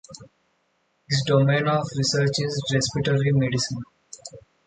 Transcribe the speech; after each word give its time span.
His 1.07 1.23
domain 1.27 1.67
of 1.67 1.87
research 1.95 2.33
is 2.39 2.65
respiratory 2.73 3.31
medicine. 3.33 3.83